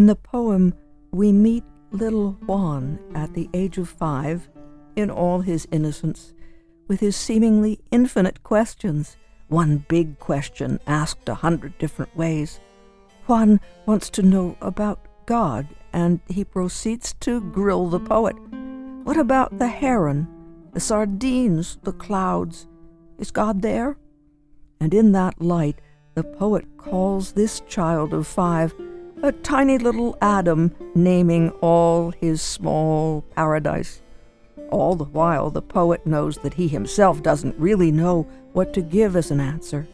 [0.00, 0.72] In the poem,
[1.12, 4.48] we meet little Juan at the age of five,
[4.96, 6.32] in all his innocence,
[6.88, 12.60] with his seemingly infinite questions, one big question asked a hundred different ways.
[13.26, 18.36] Juan wants to know about God, and he proceeds to grill the poet.
[19.04, 20.26] What about the heron,
[20.72, 22.66] the sardines, the clouds?
[23.18, 23.98] Is God there?
[24.80, 25.82] And in that light,
[26.14, 28.72] the poet calls this child of five
[29.22, 34.00] a tiny little Adam, naming all his small paradise.
[34.70, 39.16] All the while, the poet knows that he himself doesn't really know what to give
[39.16, 39.86] as an answer.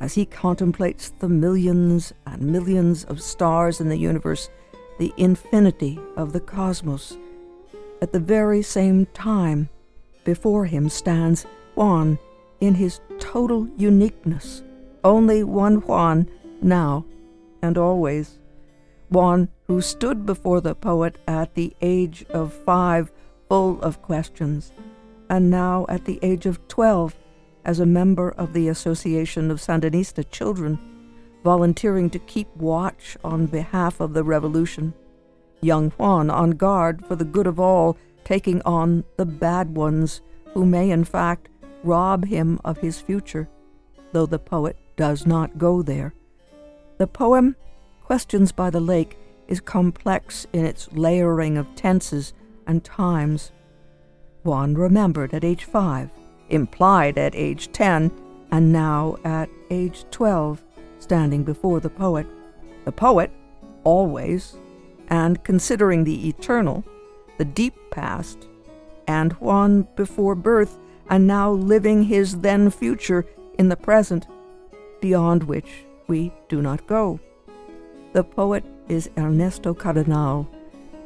[0.00, 4.48] As he contemplates the millions and millions of stars in the universe,
[4.98, 7.18] the infinity of the cosmos,
[8.00, 9.68] at the very same time,
[10.24, 11.44] before him stands
[11.74, 12.18] Juan
[12.60, 14.62] in his total uniqueness,
[15.04, 16.28] only one Juan
[16.62, 17.04] now
[17.62, 18.38] and always.
[19.10, 23.10] Juan who stood before the poet at the age of five,
[23.48, 24.72] full of questions,
[25.30, 27.14] and now at the age of twelve,
[27.64, 30.78] as a member of the Association of Sandinista Children,
[31.44, 34.94] volunteering to keep watch on behalf of the revolution.
[35.60, 40.20] Young Juan on guard for the good of all, taking on the bad ones
[40.54, 41.48] who may, in fact,
[41.82, 43.48] rob him of his future,
[44.12, 46.14] though the poet does not go there.
[46.98, 47.54] The poem,
[48.02, 52.32] Questions by the Lake, is complex in its layering of tenses
[52.66, 53.52] and times.
[54.42, 56.10] Juan remembered at age five,
[56.48, 58.10] implied at age ten,
[58.50, 60.64] and now at age twelve,
[60.98, 62.26] standing before the poet.
[62.84, 63.30] The poet,
[63.84, 64.56] always,
[65.06, 66.84] and considering the eternal,
[67.36, 68.48] the deep past,
[69.06, 70.78] and Juan before birth,
[71.08, 73.24] and now living his then future
[73.56, 74.26] in the present,
[75.00, 77.20] beyond which we do not go.
[78.14, 80.48] The poet is Ernesto Cardenal,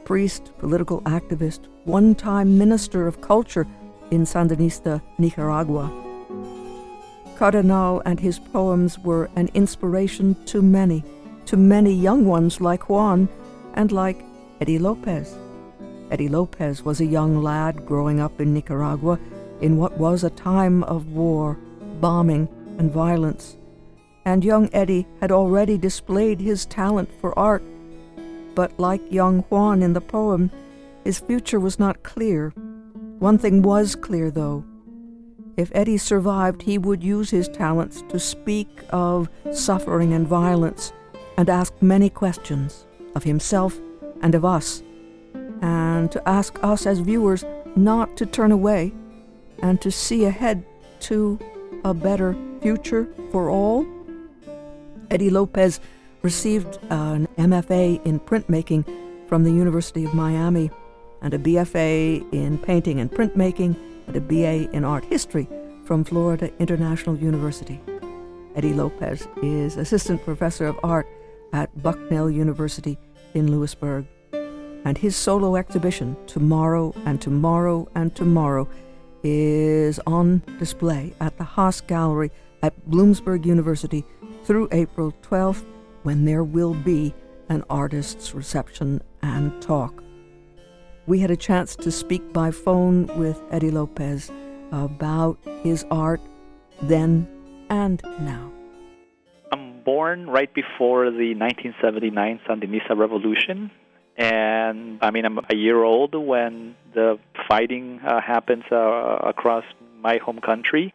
[0.05, 3.67] priest, political activist, one time minister of culture
[4.11, 5.91] in Sandinista Nicaragua.
[7.37, 11.03] Cardenal and his poems were an inspiration to many,
[11.47, 13.29] to many young ones like Juan
[13.75, 14.25] and like
[14.61, 15.37] Eddie Lopez.
[16.11, 19.19] Eddie Lopez was a young lad growing up in Nicaragua
[19.61, 21.59] in what was a time of war,
[22.01, 22.49] bombing,
[22.79, 23.57] and violence.
[24.25, 27.63] And young Eddie had already displayed his talent for art,
[28.55, 30.51] but like young Juan in the poem,
[31.05, 32.51] his future was not clear.
[33.19, 34.65] One thing was clear, though.
[35.57, 40.93] If Eddie survived, he would use his talents to speak of suffering and violence
[41.37, 43.79] and ask many questions of himself
[44.23, 44.83] and of us,
[45.61, 47.45] and to ask us as viewers
[47.77, 48.93] not to turn away
[49.63, 50.65] and to see ahead
[51.01, 51.39] to
[51.85, 53.85] a better future for all.
[55.13, 55.79] Eddie Lopez
[56.23, 58.83] received an MFA in printmaking
[59.29, 60.71] from the University of Miami
[61.21, 65.47] and a BFA in painting and printmaking and a BA in art history
[65.85, 67.79] from Florida International University.
[68.57, 71.07] Eddie Lopez is assistant professor of art
[71.53, 72.99] at Bucknell University
[73.35, 74.07] in Lewisburg.
[74.33, 78.67] And his solo exhibition, Tomorrow and Tomorrow and Tomorrow,
[79.23, 82.31] is on display at the Haas Gallery
[82.63, 84.07] at Bloomsburg University
[84.45, 85.65] through April 12th,
[86.03, 87.15] when there will be
[87.49, 90.03] an artist's reception and talk.
[91.07, 94.31] We had a chance to speak by phone with Eddie Lopez
[94.71, 96.21] about his art
[96.81, 97.29] then
[97.69, 98.53] and now.
[99.53, 103.71] I'm born right before the 1979 Sandinista Revolution.
[104.17, 109.65] And I mean, I'm a year old when the fighting uh, happens uh, across
[110.01, 110.95] my home country.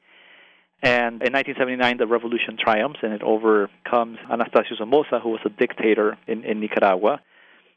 [0.84, 6.18] And in 1979, the revolution triumphs and it overcomes Anastasio Somoza, who was a dictator
[6.28, 7.20] in, in Nicaragua.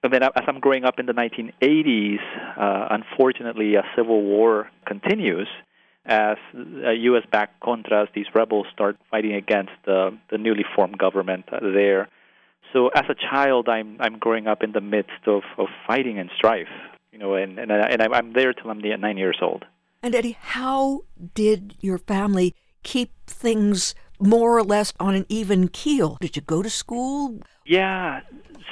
[0.02, 2.18] And then, as I'm growing up in the 1980s,
[2.58, 5.48] uh, unfortunately, a civil war continues
[6.06, 7.24] as uh, U.S.
[7.30, 12.08] backed Contras, these rebels, start fighting against the, the newly formed government there.
[12.72, 16.30] So, as a child, I'm I'm growing up in the midst of, of fighting and
[16.34, 16.68] strife,
[17.12, 19.64] you know, and and, and I'm there till I'm nine years old.
[20.02, 21.02] And Eddie, how
[21.34, 26.18] did your family keep things more or less on an even keel?
[26.20, 27.40] Did you go to school?
[27.66, 28.20] Yeah.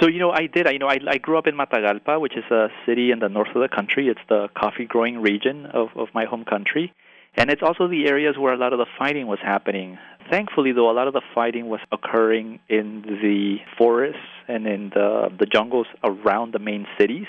[0.00, 0.66] So you know, I did.
[0.66, 3.28] I, you know, I, I grew up in Matagalpa, which is a city in the
[3.28, 4.08] north of the country.
[4.08, 6.93] It's the coffee growing region of, of my home country,
[7.37, 9.99] and it's also the areas where a lot of the fighting was happening.
[10.31, 15.28] Thankfully, though, a lot of the fighting was occurring in the forests and in the
[15.38, 17.26] the jungles around the main cities.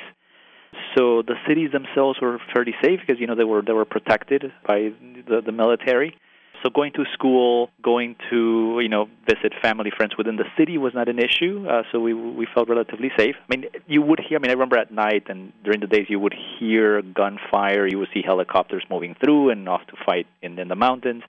[0.95, 4.51] So the cities themselves were fairly safe because you know they were they were protected
[4.67, 4.91] by
[5.27, 6.15] the the military.
[6.63, 10.93] So going to school, going to you know visit family friends within the city was
[10.93, 11.65] not an issue.
[11.69, 13.35] Uh, so we we felt relatively safe.
[13.39, 14.37] I mean, you would hear.
[14.37, 17.87] I mean, I remember at night and during the days you would hear gunfire.
[17.87, 21.23] You would see helicopters moving through and off to fight in in the mountains.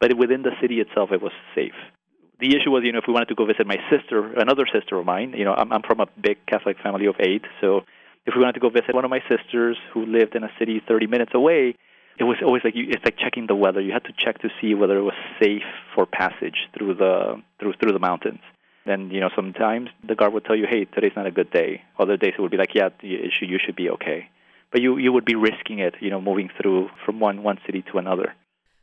[0.00, 1.76] But within the city itself, it was safe.
[2.40, 4.96] The issue was, you know, if we wanted to go visit my sister, another sister
[4.96, 7.82] of mine, you know, I'm, I'm from a big Catholic family of eight, so
[8.26, 10.80] if we wanted to go visit one of my sisters who lived in a city
[10.86, 11.74] 30 minutes away,
[12.20, 13.80] it was always like you, it's like checking the weather.
[13.80, 15.62] You had to check to see whether it was safe
[15.94, 18.40] for passage through the through through the mountains.
[18.84, 21.82] And you know, sometimes the guard would tell you, "Hey, today's not a good day."
[21.98, 24.28] Other days it would be like, "Yeah, you should you should be okay."
[24.70, 27.82] But you you would be risking it, you know, moving through from one one city
[27.90, 28.34] to another.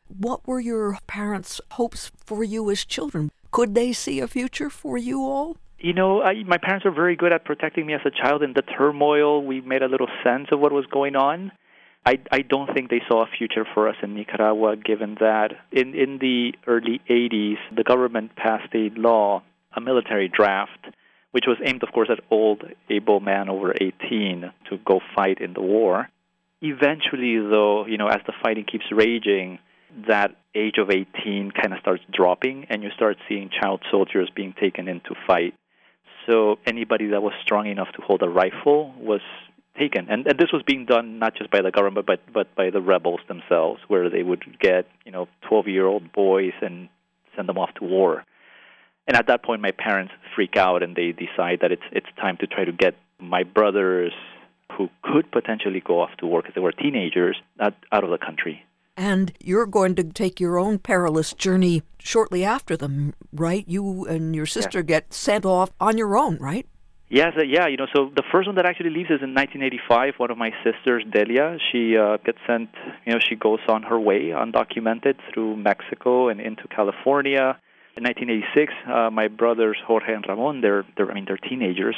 [0.07, 3.29] What were your parents' hopes for you as children?
[3.51, 5.57] Could they see a future for you all?
[5.79, 8.41] You know, I, my parents were very good at protecting me as a child.
[8.41, 11.51] In the turmoil, we made a little sense of what was going on.
[12.07, 15.93] I, I don't think they saw a future for us in Nicaragua, given that in,
[15.93, 19.43] in the early 80s, the government passed a law,
[19.75, 20.87] a military draft,
[21.31, 25.51] which was aimed, of course, at old, able men over 18 to go fight in
[25.51, 26.07] the war.
[26.61, 29.59] Eventually, though, you know, as the fighting keeps raging,
[30.07, 34.53] that age of 18 kind of starts dropping, and you start seeing child soldiers being
[34.57, 35.55] taken in to fight.
[36.25, 39.21] So anybody that was strong enough to hold a rifle was
[39.77, 42.69] taken, and, and this was being done not just by the government, but but by
[42.69, 46.89] the rebels themselves, where they would get you know 12-year-old boys and
[47.35, 48.23] send them off to war.
[49.07, 52.37] And at that point, my parents freak out and they decide that it's it's time
[52.37, 54.13] to try to get my brothers,
[54.77, 58.17] who could potentially go off to war because they were teenagers, out, out of the
[58.17, 58.63] country.
[58.95, 63.63] And you're going to take your own perilous journey shortly after them, right?
[63.67, 64.85] You and your sister yeah.
[64.85, 66.65] get sent off on your own, right?
[67.09, 67.67] Yes, uh, yeah.
[67.67, 70.15] You know, so the first one that actually leaves is in 1985.
[70.17, 72.69] One of my sisters, Delia, she uh, gets sent.
[73.05, 77.57] You know, she goes on her way, undocumented, through Mexico and into California.
[77.95, 81.95] In 1986, uh, my brothers Jorge and Ramon, they're, they're, I mean, they're teenagers,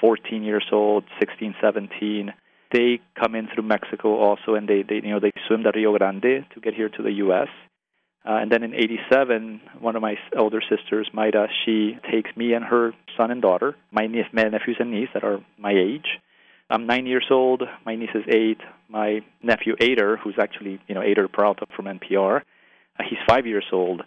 [0.00, 2.32] 14 years old, 16, 17
[2.72, 5.96] they come in through Mexico also, and they, they you know they swim the Rio
[5.96, 7.48] Grande to get here to the U.S.
[8.26, 12.64] Uh, and then in '87, one of my older sisters, Maida, she takes me and
[12.64, 16.18] her son and daughter, my, niece, my nephews and niece that are my age.
[16.68, 17.62] I'm nine years old.
[17.84, 18.60] My niece is eight.
[18.88, 22.40] My nephew Eyder, who's actually you know Eyder Peralta from NPR,
[22.98, 24.02] uh, he's five years old,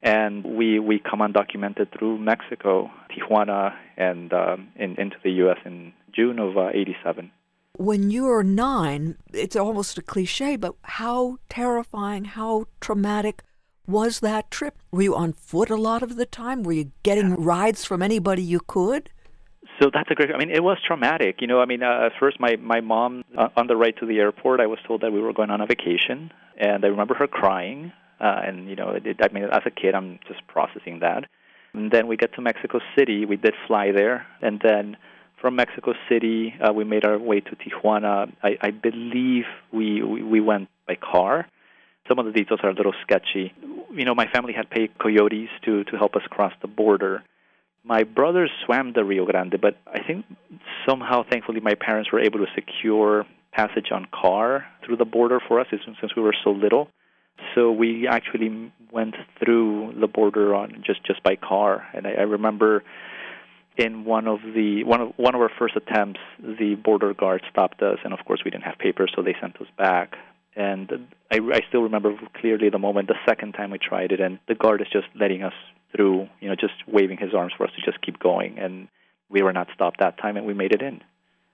[0.00, 5.58] and we we come undocumented through Mexico, Tijuana, and um, in, into the U.S.
[5.64, 7.24] in June of '87.
[7.24, 7.28] Uh,
[7.76, 13.42] when you're nine, it's almost a cliche, but how terrifying, how traumatic
[13.86, 14.76] was that trip?
[14.90, 16.62] Were you on foot a lot of the time?
[16.62, 19.10] Were you getting rides from anybody you could?
[19.80, 20.30] So that's a great.
[20.32, 21.36] I mean, it was traumatic.
[21.40, 24.06] You know, I mean, uh, at first, my my mom uh, on the ride to
[24.06, 27.14] the airport, I was told that we were going on a vacation, and I remember
[27.14, 27.92] her crying.
[28.20, 31.24] Uh, and you know, it, I mean, as a kid, I'm just processing that.
[31.72, 33.24] And then we get to Mexico City.
[33.24, 34.96] We did fly there, and then
[35.44, 38.32] from Mexico City, uh, we made our way to Tijuana.
[38.42, 39.44] I, I believe
[39.74, 41.46] we, we, we went by car.
[42.08, 43.52] Some of the details are a little sketchy.
[43.94, 47.22] You know, my family had paid coyotes to to help us cross the border.
[47.84, 50.24] My brothers swam the Rio Grande, but I think
[50.88, 55.60] somehow, thankfully, my parents were able to secure passage on car through the border for
[55.60, 56.88] us since we were so little.
[57.54, 62.22] So we actually went through the border on just just by car, and I, I
[62.22, 62.82] remember
[63.76, 67.82] in one of the one of one of our first attempts, the border guard stopped
[67.82, 70.16] us, and of course we didn't have papers, so they sent us back.
[70.56, 74.38] And I, I still remember clearly the moment the second time we tried it, and
[74.48, 75.54] the guard is just letting us
[75.94, 78.88] through, you know, just waving his arms for us to just keep going, and
[79.28, 81.00] we were not stopped that time, and we made it in.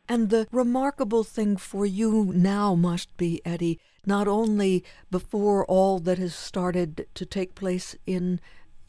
[0.09, 6.19] And the remarkable thing for you now must be, Eddie, not only before all that
[6.19, 8.40] has started to take place in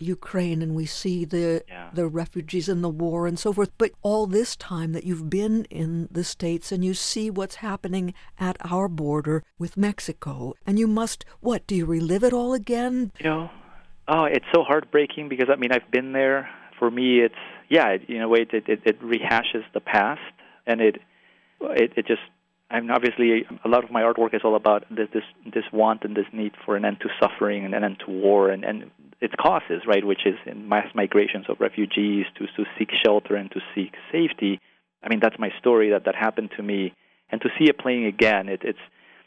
[0.02, 1.90] Ukraine and we see the yeah.
[1.94, 3.72] the refugees and the war and so forth.
[3.78, 8.14] But all this time that you've been in the states and you see what's happening
[8.40, 11.66] at our border with Mexico, and you must what?
[11.68, 13.12] Do you relive it all again?
[13.20, 13.50] You know,
[14.08, 16.50] oh, it's so heartbreaking because I mean I've been there.
[16.80, 17.36] For me, it's
[17.70, 20.22] yeah, in a way it it, it rehashes the past
[20.66, 20.98] and it
[21.62, 22.22] it it just
[22.80, 26.16] Mean, obviously, a lot of my artwork is all about this, this this want and
[26.16, 29.34] this need for an end to suffering and an end to war and, and its
[29.40, 30.06] causes, right?
[30.06, 34.60] Which is mass migrations of refugees to to seek shelter and to seek safety.
[35.04, 36.94] I mean, that's my story that that happened to me,
[37.30, 38.80] and to see it playing again, it, it's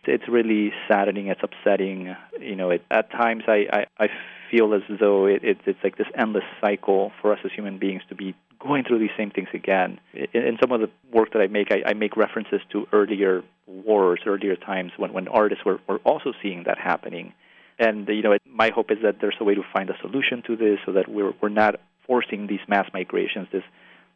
[0.06, 1.28] it's really saddening.
[1.28, 2.14] It's upsetting.
[2.40, 4.08] You know, it, at times I, I I
[4.50, 8.02] feel as though it, it it's like this endless cycle for us as human beings
[8.08, 10.00] to be going through these same things again.
[10.14, 13.42] In, in some of the work that I make, I, I make references to earlier
[13.66, 17.32] wars, earlier times when, when artists were, were also seeing that happening.
[17.78, 20.42] And you know, it, my hope is that there's a way to find a solution
[20.46, 23.64] to this, so that we're we're not forcing these mass migrations, this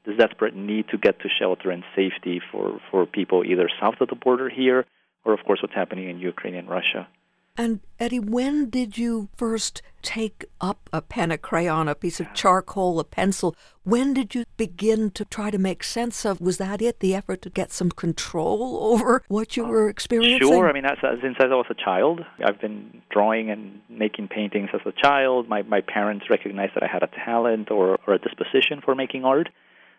[0.07, 4.09] this desperate need to get to shelter and safety for for people either south of
[4.09, 4.87] the border here,
[5.28, 7.06] or of course what's happening in Ukraine and Russia.
[7.61, 12.32] And Eddie, when did you first take up a pen, a crayon, a piece of
[12.32, 13.56] charcoal, a pencil?
[13.82, 16.40] When did you begin to try to make sense of?
[16.40, 17.00] Was that it?
[17.00, 20.47] The effort to get some control over what you were experiencing?
[20.47, 20.70] Sure.
[20.70, 24.80] I mean, as, since I was a child, I've been drawing and making paintings as
[24.87, 25.49] a child.
[25.49, 29.25] My my parents recognized that I had a talent or, or a disposition for making
[29.25, 29.49] art.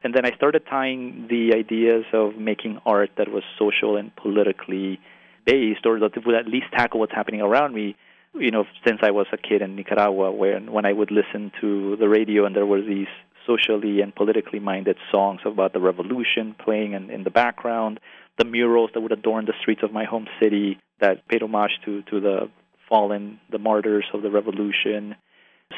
[0.01, 5.01] And then I started tying the ideas of making art that was social and politically
[5.51, 7.95] based or that it would at least tackle what's happening around me
[8.33, 11.95] you know since I was a kid in Nicaragua when when I would listen to
[11.97, 13.13] the radio and there were these
[13.47, 17.99] socially and politically minded songs about the revolution playing in, in the background
[18.37, 22.01] the murals that would adorn the streets of my home city that paid homage to
[22.03, 22.49] to the
[22.87, 25.15] fallen the martyrs of the revolution.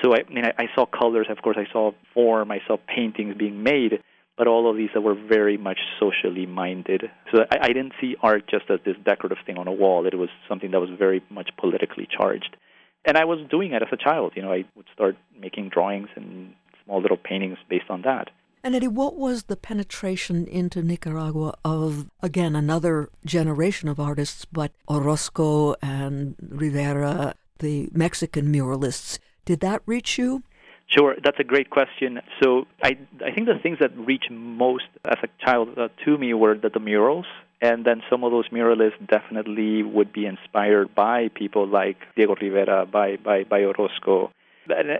[0.01, 2.77] So I, I mean I, I saw colors of course I saw form I saw
[2.95, 3.93] paintings being made
[4.41, 7.03] but all of these that were very much socially minded.
[7.31, 10.07] So I, I didn't see art just as this decorative thing on a wall.
[10.07, 12.57] It was something that was very much politically charged.
[13.05, 14.33] And I was doing it as a child.
[14.35, 18.31] You know, I would start making drawings and small little paintings based on that.
[18.63, 24.71] And Eddie, what was the penetration into Nicaragua of, again, another generation of artists, but
[24.89, 29.19] Orozco and Rivera, the Mexican muralists?
[29.45, 30.41] Did that reach you?
[30.91, 32.19] Sure, that's a great question.
[32.41, 36.33] So I I think the things that reached most as a child uh, to me
[36.33, 37.25] were the, the murals,
[37.61, 42.85] and then some of those muralists definitely would be inspired by people like Diego Rivera,
[42.85, 44.31] by by by Orozco.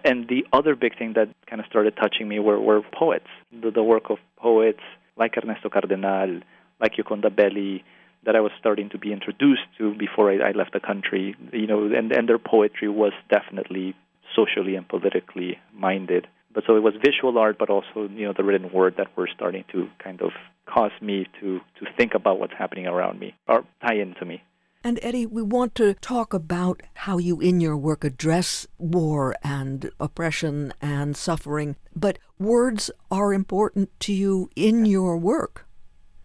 [0.03, 3.27] And, the other big thing that kind of started touching me were, were poets,
[3.61, 4.81] the, the work of poets
[5.17, 6.41] like Ernesto Cardenal,
[6.81, 7.83] like Gioconda Belli,
[8.25, 11.35] that I was starting to be introduced to before I, I left the country.
[11.53, 13.95] You know, and, and their poetry was definitely
[14.35, 16.27] socially and politically minded.
[16.53, 19.29] But so it was visual art, but also you know the written word that were
[19.33, 20.31] starting to kind of
[20.65, 24.43] cause me to to think about what's happening around me or tie into me.
[24.83, 29.91] And Eddie, we want to talk about how you in your work address war and
[29.99, 35.67] oppression and suffering, but words are important to you in your work.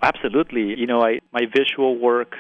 [0.03, 0.75] Absolutely.
[0.79, 2.35] You know, I my visual work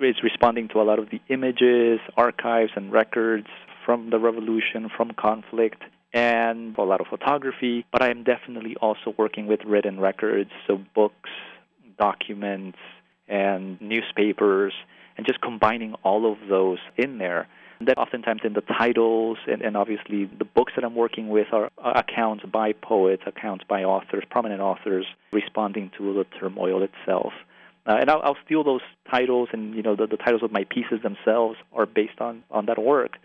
[0.00, 3.46] is responding to a lot of the images, archives, and records
[3.84, 7.84] from the revolution, from conflict, and a lot of photography.
[7.90, 11.30] But I am definitely also working with written records, so books,
[11.98, 12.78] documents,
[13.28, 14.72] and newspapers,
[15.16, 17.48] and just combining all of those in there.
[17.78, 21.48] And then oftentimes in the titles and, and obviously the books that I'm working with
[21.52, 27.32] are accounts by poets, accounts by authors, prominent authors, responding to the turmoil itself.
[27.84, 30.62] Uh, and I'll, I'll steal those titles, and you know the, the titles of my
[30.62, 33.18] pieces themselves are based on on that work.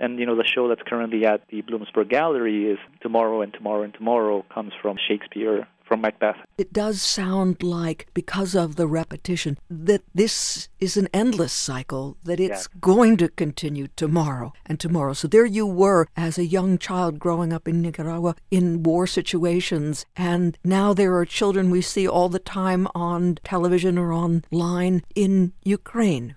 [0.00, 3.82] And you know, the show that's currently at the Bloomsburg Gallery is Tomorrow and Tomorrow
[3.82, 6.36] and Tomorrow comes from Shakespeare from Macbeth.
[6.58, 12.40] It does sound like, because of the repetition, that this is an endless cycle, that
[12.40, 12.78] it's yeah.
[12.80, 15.12] going to continue tomorrow and tomorrow.
[15.12, 20.04] So there you were as a young child growing up in Nicaragua in war situations,
[20.16, 25.52] and now there are children we see all the time on television or online in
[25.62, 26.34] Ukraine.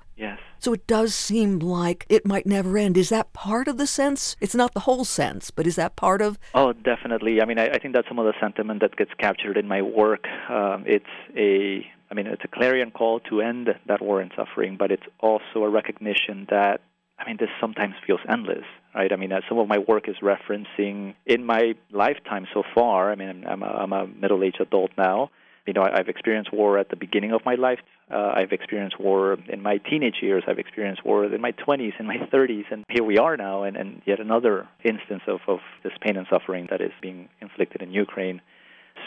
[0.59, 2.97] So it does seem like it might never end.
[2.97, 4.35] Is that part of the sense?
[4.41, 6.37] It's not the whole sense, but is that part of?
[6.53, 7.41] Oh, definitely.
[7.41, 9.81] I mean, I, I think that's some of the sentiment that gets captured in my
[9.81, 10.27] work.
[10.49, 14.75] Um, it's a, I mean, it's a clarion call to end that war and suffering,
[14.77, 16.81] but it's also a recognition that
[17.19, 18.63] I mean, this sometimes feels endless,
[18.95, 19.11] right?
[19.11, 23.11] I mean, uh, some of my work is referencing in my lifetime so far.
[23.11, 25.29] I mean, I'm a, I'm a middle-aged adult now.
[25.69, 27.79] You know, I've experienced war at the beginning of my life
[28.11, 30.43] uh, I've experienced war in my teenage years.
[30.47, 33.77] I've experienced war in my 20s, in my 30s, and here we are now, and,
[33.77, 37.91] and yet another instance of, of this pain and suffering that is being inflicted in
[37.91, 38.41] Ukraine.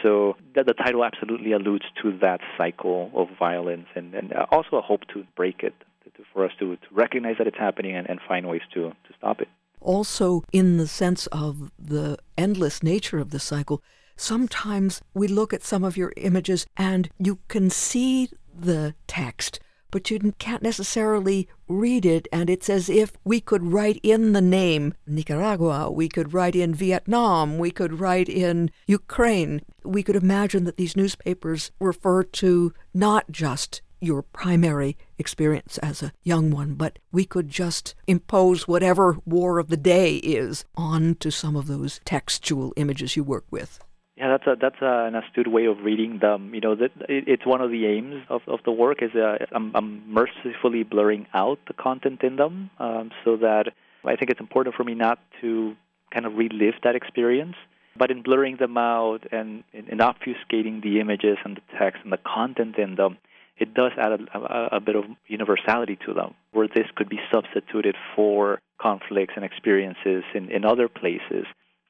[0.02, 4.82] So the, the title absolutely alludes to that cycle of violence, and, and also a
[4.82, 8.20] hope to break it, to, for us to, to recognize that it's happening and, and
[8.26, 9.48] find ways to, to stop it.
[9.80, 13.82] Also, in the sense of the endless nature of the cycle,
[14.16, 18.28] sometimes we look at some of your images and you can see
[18.58, 24.00] the text, but you can't necessarily read it, and it's as if we could write
[24.02, 29.60] in the name Nicaragua, we could write in Vietnam, we could write in Ukraine.
[29.84, 36.12] We could imagine that these newspapers refer to not just your primary experience as a
[36.22, 41.54] young one, but we could just impose whatever war of the day is onto some
[41.54, 43.78] of those textual images you work with.
[44.16, 46.54] Yeah, that's a that's a, an astute way of reading them.
[46.54, 49.38] You know, that it, it's one of the aims of, of the work is uh,
[49.52, 53.72] I'm, I'm mercifully blurring out the content in them, um, so that
[54.04, 55.74] I think it's important for me not to
[56.12, 57.56] kind of relive that experience.
[57.96, 62.18] But in blurring them out and in obfuscating the images and the text and the
[62.18, 63.18] content in them,
[63.58, 67.20] it does add a, a, a, bit of universality to them, where this could be
[67.30, 71.44] substituted for conflicts and experiences in, in other places.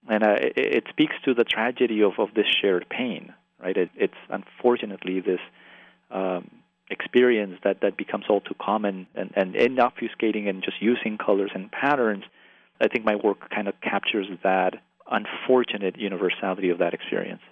[0.09, 3.77] And uh, it, it, speaks to the tragedy of, of this shared pain, right?
[3.77, 5.41] It, it's unfortunately this
[6.11, 6.51] um,
[6.91, 11.51] experience that, that becomes all too common, and, and in obfuscating and just using colors
[11.55, 12.25] and patterns,
[12.81, 14.75] I think my work kind of captures that
[15.11, 17.43] unfortunate universality of that experience.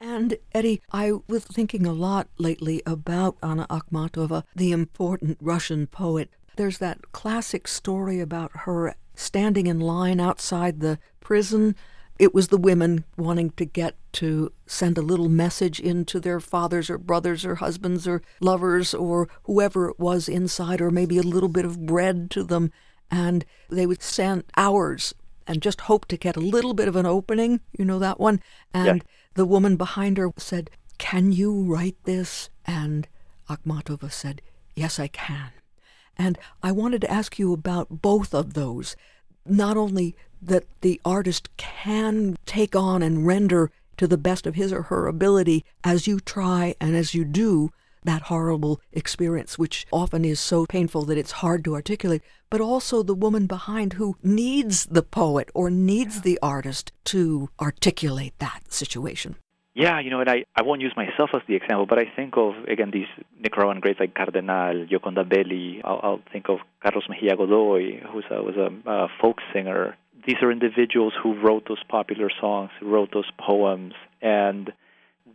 [0.00, 6.28] And Eddie, I was thinking a lot lately about Anna Akhmatova, the important Russian poet.
[6.56, 11.74] There's that classic story about her standing in line outside the prison.
[12.18, 16.40] It was the women wanting to get to send a little message in to their
[16.40, 21.22] fathers or brothers or husbands or lovers or whoever it was inside, or maybe a
[21.22, 22.70] little bit of bread to them.
[23.10, 25.14] And they would stand hours
[25.46, 27.60] and just hope to get a little bit of an opening.
[27.76, 28.40] You know that one?
[28.72, 29.02] And yeah.
[29.34, 32.50] the woman behind her said, Can you write this?
[32.64, 33.08] And
[33.48, 34.42] Akhmatova said,
[34.74, 35.50] Yes, I can.
[36.22, 38.94] And I wanted to ask you about both of those.
[39.44, 44.72] Not only that the artist can take on and render to the best of his
[44.72, 47.72] or her ability as you try and as you do,
[48.04, 53.02] that horrible experience, which often is so painful that it's hard to articulate, but also
[53.02, 59.34] the woman behind who needs the poet or needs the artist to articulate that situation.
[59.74, 62.36] Yeah, you know, and I, I won't use myself as the example, but I think
[62.36, 63.06] of, again, these
[63.40, 65.80] Nicaraguan greats like Cardenal, Gioconda Belli.
[65.82, 69.96] I'll, I'll think of Carlos Mejia Godoy, who was a uh, folk singer.
[70.26, 74.72] These are individuals who wrote those popular songs, who wrote those poems, and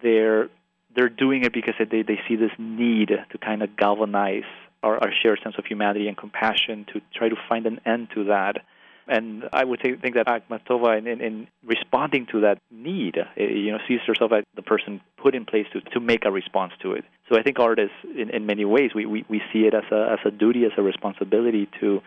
[0.04, 0.50] they're
[0.96, 4.44] they're doing it because they, they see this need to kind of galvanize
[4.82, 8.26] our, our shared sense of humanity and compassion to try to find an end to
[8.26, 8.64] that.
[9.08, 13.72] And I would think that Akhmatova, in, in, in, responding to that need, uh, you
[13.72, 16.92] know, sees herself as the person put in place to, to make a response to
[16.92, 17.06] it.
[17.30, 20.10] So I think artists, in, in many ways, we, we, we see it as a,
[20.12, 22.02] as a duty, as a responsibility to,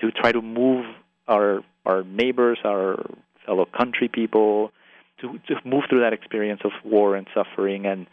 [0.00, 0.84] to try to move
[1.26, 3.02] our, our neighbors, our
[3.46, 4.72] fellow country people,
[5.20, 8.06] to, to move through that experience of war and suffering and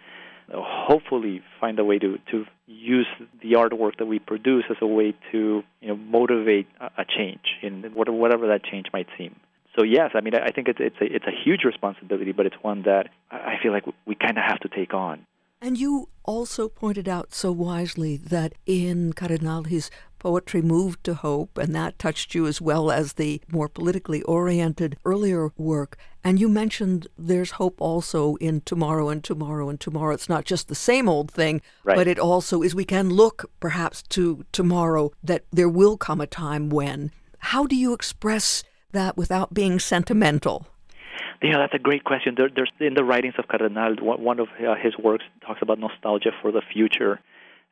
[0.51, 3.07] hopefully find a way to, to use
[3.41, 7.83] the artwork that we produce as a way to you know motivate a, change in
[7.93, 9.35] whatever that change might seem.
[9.77, 12.55] So yes, I mean I think it's it's a it's a huge responsibility, but it's
[12.61, 15.25] one that I feel like we kind of have to take on.
[15.61, 19.89] And you also pointed out so wisely that in Cardenal his
[20.23, 24.97] poetry moved to hope, and that touched you as well as the more politically oriented
[25.03, 25.97] earlier work.
[26.23, 30.13] And you mentioned there's hope also in tomorrow and tomorrow and tomorrow.
[30.13, 31.97] It's not just the same old thing, right.
[31.97, 36.27] but it also is we can look perhaps to tomorrow that there will come a
[36.27, 37.11] time when.
[37.39, 40.67] How do you express that without being sentimental?
[41.41, 42.35] Yeah, that's a great question.
[42.37, 46.31] There, there's in the writings of Cardenal, one of uh, his works talks about nostalgia
[46.41, 47.19] for the future,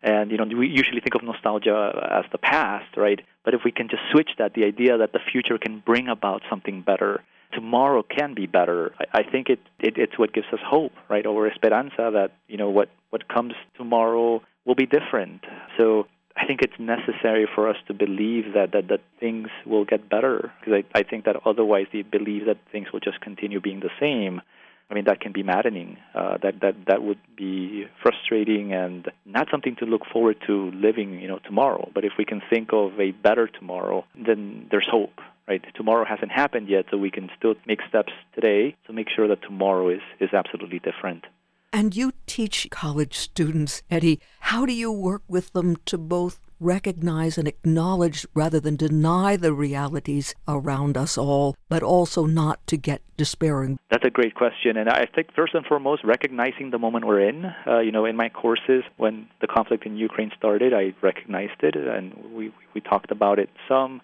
[0.03, 3.21] and you know, we usually think of nostalgia as the past, right?
[3.45, 6.41] But if we can just switch that, the idea that the future can bring about
[6.49, 8.93] something better, tomorrow can be better.
[8.99, 11.25] I, I think it, it it's what gives us hope, right?
[11.25, 15.43] Or esperanza that you know what what comes tomorrow will be different.
[15.77, 20.09] So I think it's necessary for us to believe that that, that things will get
[20.09, 23.81] better because I, I think that otherwise the belief that things will just continue being
[23.81, 24.41] the same
[24.91, 25.97] I mean, that can be maddening.
[26.13, 31.21] Uh, that that that would be frustrating and not something to look forward to living,
[31.21, 31.89] you know, tomorrow.
[31.95, 35.63] But if we can think of a better tomorrow, then there's hope, right?
[35.75, 39.41] Tomorrow hasn't happened yet, so we can still make steps today to make sure that
[39.43, 41.23] tomorrow is is absolutely different.
[41.71, 44.19] And you teach college students, Eddie.
[44.41, 49.52] How do you work with them to both recognize and acknowledge rather than deny the
[49.52, 53.80] realities around us all, but also not to get despairing?
[53.89, 54.78] That's a great question.
[54.78, 57.45] And I think first and foremost, recognizing the moment we're in.
[57.67, 61.76] Uh, you know, in my courses, when the conflict in Ukraine started, I recognized it
[61.76, 64.02] and we, we talked about it some.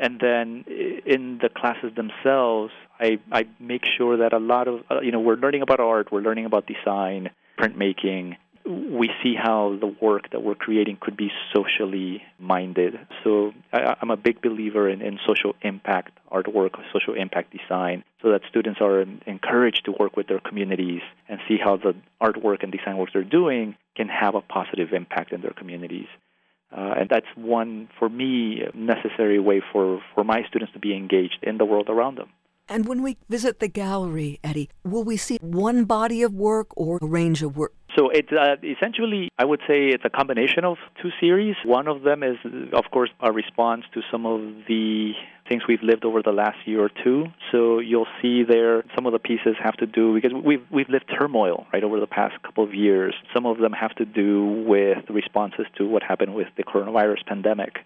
[0.00, 0.64] And then
[1.06, 5.20] in the classes themselves, I, I make sure that a lot of, uh, you know,
[5.20, 8.36] we're learning about art, we're learning about design, printmaking,
[8.68, 12.98] we see how the work that we're creating could be socially minded.
[13.24, 18.30] So I, am a big believer in, in social impact artwork, social impact design, so
[18.32, 22.70] that students are encouraged to work with their communities and see how the artwork and
[22.70, 26.08] design work they're doing can have a positive impact in their communities.
[26.70, 31.38] Uh, and that's one, for me, necessary way for, for my students to be engaged
[31.42, 32.28] in the world around them.
[32.68, 36.98] And when we visit the gallery, Eddie, will we see one body of work or
[37.00, 37.72] a range of work?
[37.98, 41.56] So it's uh, essentially, I would say it's a combination of two series.
[41.64, 42.36] One of them is,
[42.72, 45.14] of course, a response to some of the
[45.48, 47.24] things we've lived over the last year or two.
[47.50, 51.06] So you'll see there some of the pieces have to do because we've we've lived
[51.18, 53.14] turmoil right over the past couple of years.
[53.34, 57.78] Some of them have to do with responses to what happened with the coronavirus pandemic,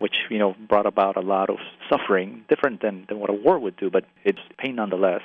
[0.00, 3.56] which you know brought about a lot of suffering, different than, than what a war
[3.60, 5.22] would do, but it's pain nonetheless.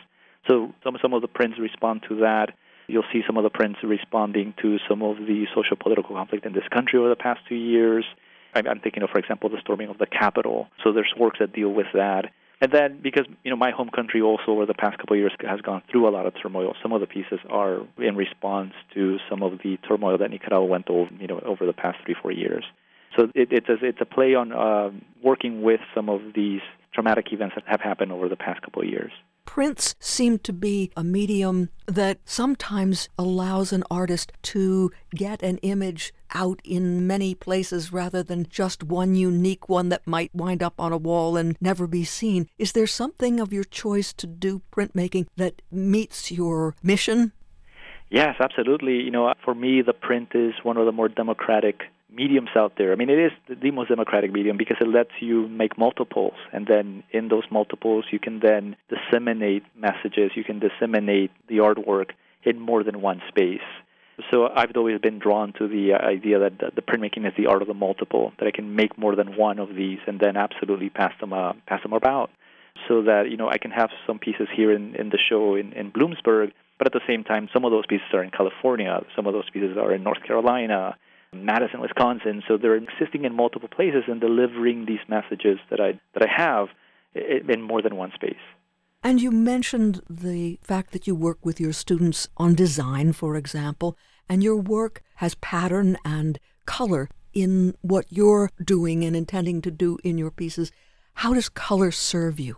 [0.48, 2.54] So some some of the prints respond to that.
[2.88, 6.54] You'll see some of the prints responding to some of the social political conflict in
[6.54, 8.06] this country over the past two years.
[8.54, 10.68] I'm thinking of, for example, the storming of the Capitol.
[10.84, 12.32] So there's works that deal with that.
[12.62, 15.34] And then, because you know my home country also over the past couple of years
[15.42, 19.18] has gone through a lot of turmoil, some of the pieces are in response to
[19.30, 22.32] some of the turmoil that Nicaragua went over, you know, over the past three, four
[22.32, 22.64] years.
[23.18, 26.62] So it, it's a, it's a play on uh, working with some of these
[26.94, 29.12] traumatic events that have happened over the past couple of years.
[29.56, 36.14] Prints seem to be a medium that sometimes allows an artist to get an image
[36.34, 40.92] out in many places rather than just one unique one that might wind up on
[40.92, 42.50] a wall and never be seen.
[42.58, 47.32] Is there something of your choice to do printmaking that meets your mission?
[48.10, 48.96] Yes, absolutely.
[48.96, 51.84] You know, for me, the print is one of the more democratic
[52.16, 52.92] mediums out there.
[52.92, 56.66] I mean, it is the most democratic medium because it lets you make multiples, and
[56.68, 60.32] then in those multiples, you can then disseminate messages.
[60.36, 62.12] You can disseminate the artwork
[62.44, 63.68] in more than one space.
[64.32, 67.62] So I've always been drawn to the idea that the, the printmaking is the art
[67.62, 68.32] of the multiple.
[68.40, 71.54] That I can make more than one of these, and then absolutely pass them uh,
[71.68, 72.30] pass them about,
[72.88, 75.74] so that you know I can have some pieces here in, in the show in,
[75.74, 76.52] in Bloomsburg.
[76.78, 79.50] But at the same time, some of those pieces are in California, some of those
[79.50, 80.98] pieces are in North Carolina,
[81.34, 82.44] Madison, Wisconsin.
[82.48, 86.68] So they're existing in multiple places and delivering these messages that I that I have
[87.14, 88.36] in more than one space.
[89.04, 93.98] And you mentioned the fact that you work with your students on design, for example,
[94.28, 100.00] and your work has pattern and color in what you're doing and intending to do
[100.04, 100.72] in your pieces.
[101.16, 102.58] How does color serve you?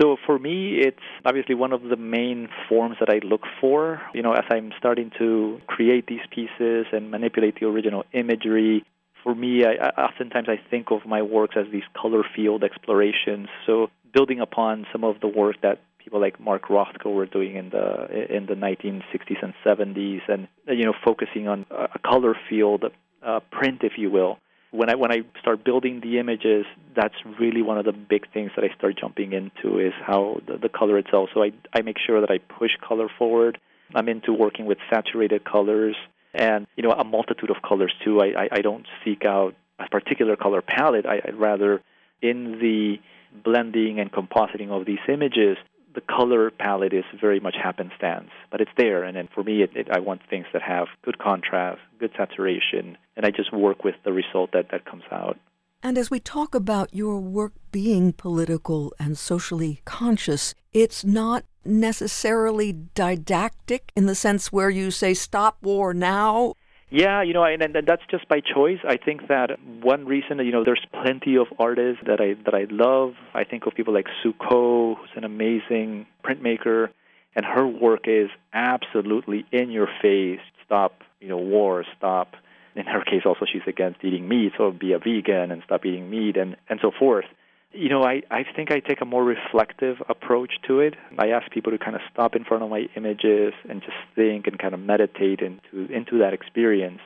[0.00, 4.00] So for me, it's obviously one of the main forms that I look for.
[4.14, 8.84] You know, as I'm starting to create these pieces and manipulate the original imagery,
[9.22, 13.48] for me, I, oftentimes I think of my works as these color field explorations.
[13.66, 17.70] So building upon some of the work that people like Mark Rothko were doing in
[17.70, 22.84] the in the 1960s and 70s, and you know, focusing on a color field
[23.22, 24.38] uh, print, if you will
[24.70, 28.50] when I when I start building the images, that's really one of the big things
[28.56, 31.30] that I start jumping into is how the, the color itself.
[31.34, 33.58] So I I make sure that I push color forward.
[33.94, 35.96] I'm into working with saturated colors
[36.34, 38.20] and you know a multitude of colors too.
[38.20, 41.06] I I, I don't seek out a particular color palette.
[41.06, 41.82] I, I'd rather
[42.20, 42.96] in the
[43.44, 45.56] blending and compositing of these images
[45.98, 49.02] the color palette is very much happenstance, but it's there.
[49.02, 52.96] And then for me, it, it, I want things that have good contrast, good saturation,
[53.16, 55.38] and I just work with the result that, that comes out.
[55.82, 62.72] And as we talk about your work being political and socially conscious, it's not necessarily
[62.72, 66.54] didactic in the sense where you say, stop war now.
[66.90, 68.78] Yeah, you know, and, and that's just by choice.
[68.86, 72.66] I think that one reason, you know, there's plenty of artists that I that I
[72.70, 73.14] love.
[73.34, 76.88] I think of people like Sue Coe, who's an amazing printmaker,
[77.36, 80.40] and her work is absolutely in your face.
[80.64, 81.84] Stop, you know, war.
[81.98, 82.34] Stop.
[82.74, 86.08] In her case, also she's against eating meat, so be a vegan and stop eating
[86.08, 87.26] meat, and and so forth
[87.72, 90.94] you know, I, I think I take a more reflective approach to it.
[91.18, 94.46] I ask people to kind of stop in front of my images and just think
[94.46, 97.00] and kind of meditate into into that experience.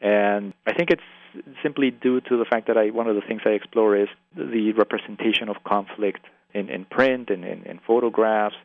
[0.00, 1.02] And I think it's
[1.62, 4.72] simply due to the fact that I one of the things I explore is the
[4.72, 6.20] representation of conflict
[6.54, 8.56] in, in print and in, in photographs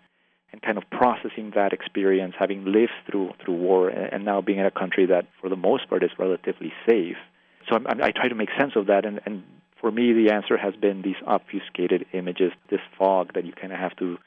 [0.52, 4.67] and kind of processing that experience, having lived through through war and now being in
[4.67, 7.17] a country that for the most part is relatively safe.
[7.67, 9.43] So I'm, i try to make sense of that and, and
[9.84, 13.80] for me, the answer has been these obfuscated images, this fog that you kind of
[13.80, 14.17] have to,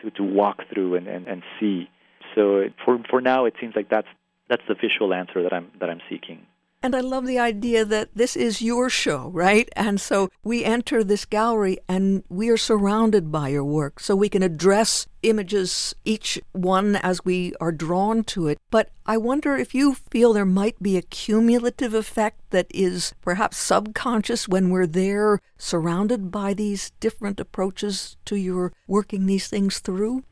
[0.00, 1.90] to, to walk through and, and, and see.
[2.34, 4.08] So for, for now, it seems like that's,
[4.48, 6.46] that's the visual answer that I'm, that I'm seeking.
[6.82, 9.68] And I love the idea that this is your show, right?
[9.76, 14.00] And so we enter this gallery and we are surrounded by your work.
[14.00, 18.58] So we can address images, each one as we are drawn to it.
[18.72, 23.58] But I wonder if you feel there might be a cumulative effect that is perhaps
[23.58, 30.24] subconscious when we're there surrounded by these different approaches to your working these things through?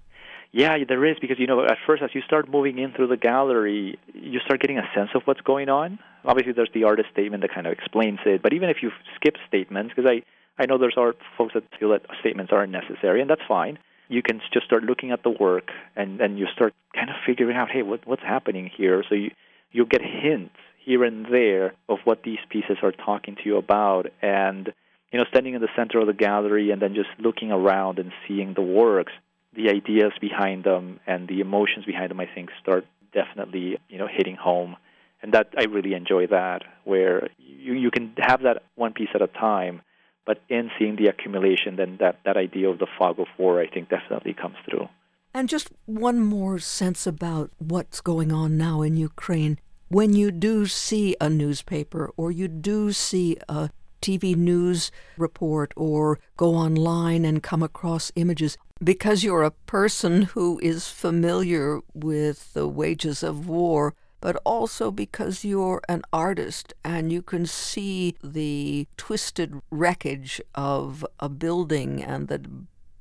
[0.52, 3.16] Yeah, there is because you know at first as you start moving in through the
[3.16, 6.00] gallery, you start getting a sense of what's going on.
[6.24, 9.36] Obviously, there's the artist statement that kind of explains it, but even if you skip
[9.46, 10.22] statements, because I
[10.60, 13.78] I know there's art folks that feel that statements aren't necessary, and that's fine.
[14.08, 17.56] You can just start looking at the work, and then you start kind of figuring
[17.56, 19.04] out, hey, what what's happening here?
[19.08, 19.30] So you
[19.70, 24.06] you get hints here and there of what these pieces are talking to you about,
[24.20, 24.72] and
[25.12, 28.12] you know, standing in the center of the gallery and then just looking around and
[28.26, 29.12] seeing the works,
[29.54, 34.08] the ideas behind them and the emotions behind them, I think, start definitely, you know,
[34.10, 34.76] hitting home.
[35.22, 39.20] And that I really enjoy that, where you, you can have that one piece at
[39.20, 39.82] a time,
[40.24, 43.68] but in seeing the accumulation, then that, that idea of the fog of war, I
[43.68, 44.88] think, definitely comes through.
[45.34, 49.58] And just one more sense about what's going on now in Ukraine.
[49.88, 56.18] When you do see a newspaper or you do see a TV news report or
[56.36, 62.66] go online and come across images, because you're a person who is familiar with the
[62.66, 69.60] wages of war, but also because you're an artist and you can see the twisted
[69.70, 72.40] wreckage of a building and the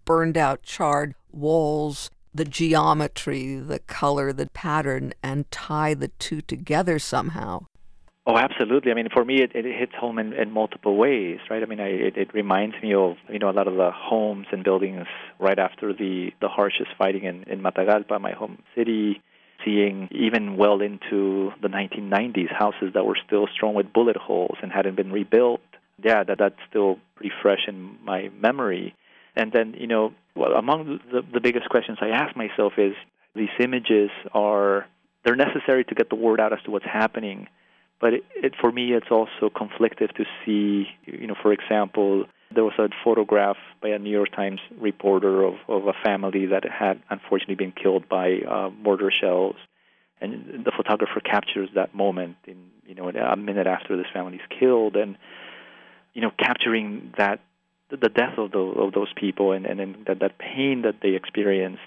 [0.05, 6.99] burned out, charred walls, the geometry, the color, the pattern, and tie the two together
[6.99, 7.65] somehow.
[8.27, 8.91] Oh, absolutely.
[8.91, 11.63] I mean, for me, it, it hits home in, in multiple ways, right?
[11.63, 14.45] I mean, I, it, it reminds me of you know a lot of the homes
[14.51, 15.07] and buildings
[15.39, 19.21] right after the the harshest fighting in in Matagalpa, my home city.
[19.65, 24.71] Seeing even well into the 1990s houses that were still strewn with bullet holes and
[24.71, 25.59] hadn't been rebuilt.
[26.01, 28.95] Yeah, that that's still pretty fresh in my memory.
[29.35, 32.93] And then you know, well, among the the biggest questions I ask myself is
[33.35, 34.85] these images are
[35.25, 37.47] they're necessary to get the word out as to what's happening
[37.99, 42.63] but it, it, for me, it's also conflictive to see, you know, for example, there
[42.63, 47.01] was a photograph by a New York Times reporter of, of a family that had
[47.09, 49.55] unfortunately been killed by uh, mortar shells,
[50.21, 54.59] and the photographer captures that moment in, you know, a minute after this family is
[54.59, 55.17] killed, and
[56.13, 57.39] you know, capturing that
[57.89, 61.09] the death of, the, of those people and and, and that, that pain that they
[61.09, 61.81] experienced,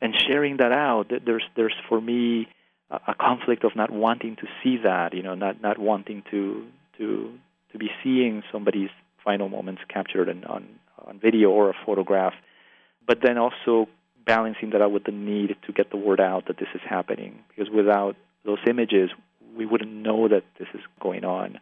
[0.00, 1.10] and sharing that out.
[1.24, 2.48] There's there's for me
[2.90, 6.64] a conflict of not wanting to see that, you know, not not wanting to
[6.98, 7.32] to
[7.72, 8.90] to be seeing somebody's
[9.24, 10.66] final moments captured in, on
[11.04, 12.34] on video or a photograph,
[13.06, 13.88] but then also
[14.24, 17.38] balancing that out with the need to get the word out that this is happening,
[17.48, 19.10] because without those images,
[19.56, 21.58] we wouldn't know that this is going on.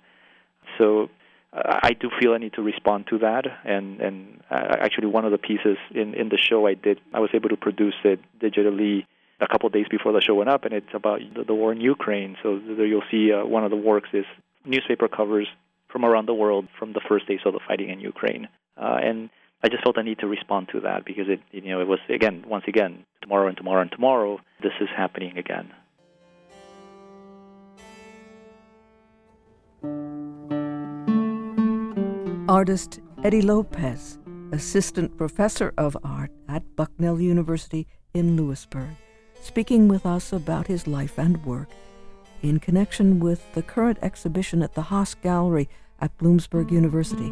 [0.79, 1.09] So
[1.53, 5.25] uh, I do feel I need to respond to that, and and uh, actually one
[5.25, 8.21] of the pieces in in the show I did, I was able to produce it
[8.41, 9.07] digitally
[9.41, 11.81] a couple days before the show went up, and it's about the, the war in
[11.81, 12.37] Ukraine.
[12.43, 14.25] So there you'll see uh, one of the works is
[14.65, 15.49] newspaper covers
[15.89, 19.31] from around the world from the first days of the fighting in Ukraine, uh, and
[19.63, 21.99] I just felt I need to respond to that because it, you know, it was
[22.09, 25.73] again, once again, tomorrow and tomorrow and tomorrow, this is happening again.
[32.49, 34.19] Artist Eddie Lopez,
[34.53, 38.97] assistant professor of art at Bucknell University in Lewisburg
[39.45, 41.69] speaking with us about his life and work
[42.43, 45.69] in connection with the current exhibition at the Haas Gallery
[46.01, 47.31] at Bloomsburg University.